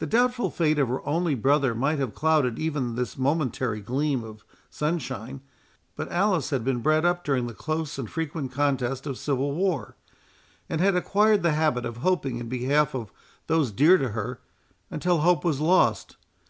[0.00, 4.44] The doubtful fate of her only brother might have clouded even this momentary gleam of
[4.68, 5.40] sunshine;
[5.96, 9.96] but Alice had been bred up during the close and frequent contest of civil war,
[10.68, 13.10] and had acquired the habit of hoping in behalf of
[13.46, 14.40] those dear to her,
[14.90, 16.18] until hope was lost.